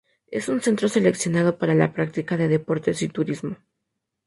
Es 0.31 0.49
un 0.49 0.61
centro 0.61 0.89
seleccionado 0.89 1.59
para 1.59 1.75
la 1.75 1.93
práctica 1.93 2.35
de 2.35 2.47
deportes 2.47 3.03
y 3.03 3.07
turismo. 3.09 3.57